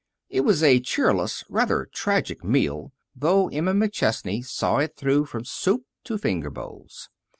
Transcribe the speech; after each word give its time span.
It 0.31 0.41
was 0.41 0.63
a 0.63 0.79
cheerless, 0.79 1.43
rather 1.47 1.85
tragic 1.93 2.43
meal, 2.43 2.91
though 3.15 3.49
Emma 3.49 3.75
McChesney 3.75 4.43
saw 4.43 4.77
it 4.77 4.95
through 4.97 5.25
from 5.27 5.45
soup 5.45 5.83
to 6.05 6.17
finger 6.17 6.49
bowls. 6.49 7.11